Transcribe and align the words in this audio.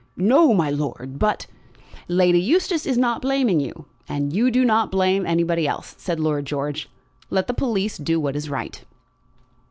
"No, 0.17 0.51
my 0.55 0.71
lord; 0.71 1.19
but" 1.19 1.45
"Lady 2.07 2.39
Eustace 2.41 2.87
is 2.87 2.97
not 2.97 3.21
blaming 3.21 3.59
you, 3.59 3.85
and 4.09 4.31
do 4.33 4.65
not 4.65 4.87
you 4.87 4.89
blame 4.89 5.27
anybody 5.27 5.67
else," 5.67 5.93
said 5.99 6.19
Lord 6.19 6.45
George. 6.45 6.89
"Let 7.29 7.45
the 7.45 7.53
police 7.53 7.99
do 7.99 8.19
what 8.19 8.35
is 8.35 8.49
right." 8.49 8.83